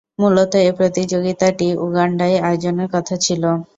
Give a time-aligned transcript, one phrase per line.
[0.19, 3.43] মূলতঃ এ প্রতিযোগিতাটি উগান্ডায় আয়োজনের কথা ছিল।